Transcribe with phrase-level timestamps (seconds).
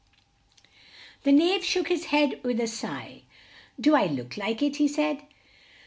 [1.25, 3.21] The Knave shook his head with a sigh.
[3.79, 5.21] "Do I look like it?" he said.